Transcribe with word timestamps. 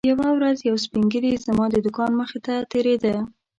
یوه 0.11 0.27
ورځ 0.37 0.57
یو 0.69 0.75
سپین 0.83 1.03
ږیری 1.11 1.31
زما 1.45 1.65
د 1.71 1.75
دوکان 1.85 2.11
مخې 2.21 2.39
ته 2.45 2.53
تېرېده. 2.71 3.15